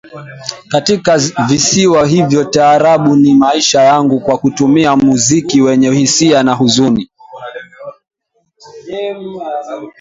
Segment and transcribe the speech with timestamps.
[0.67, 1.17] katika
[1.47, 7.11] visiwa hivyo Taarabu ni maisha yangu Kwa kutumia muziki wenye hisia na huzuni